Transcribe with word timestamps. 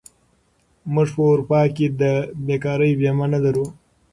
موږ 0.93 1.07
په 1.15 1.21
اروپا 1.31 1.61
کې 1.75 1.85
د 2.01 2.03
بېکارۍ 2.45 2.91
بیمه 2.99 3.25
نه 3.33 3.39
لرو. 3.45 3.65